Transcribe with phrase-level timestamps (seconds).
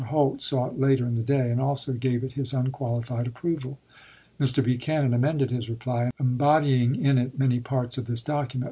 [0.05, 2.31] Holt saw it later in the day, and also gave it ibid.
[2.31, 3.77] his unqualified approval.
[4.39, 4.63] Mr.
[4.63, 8.59] Buchanan amended his reply, embodying in it many parts of this docu ment.